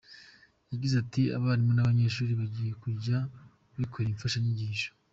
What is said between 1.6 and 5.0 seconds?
n’abanyeshuri bagiye kujya bikorera imfashanyigisho.